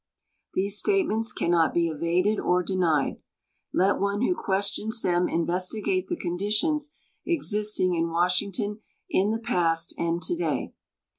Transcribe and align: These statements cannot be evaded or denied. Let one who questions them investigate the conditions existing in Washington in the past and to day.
These 0.55 0.79
statements 0.79 1.31
cannot 1.31 1.75
be 1.75 1.87
evaded 1.87 2.39
or 2.39 2.63
denied. 2.63 3.21
Let 3.71 3.99
one 3.99 4.23
who 4.23 4.33
questions 4.33 5.03
them 5.03 5.29
investigate 5.29 6.07
the 6.07 6.15
conditions 6.17 6.95
existing 7.23 7.93
in 7.93 8.09
Washington 8.09 8.79
in 9.11 9.29
the 9.29 9.37
past 9.37 9.93
and 9.99 10.19
to 10.23 10.35
day. 10.35 10.73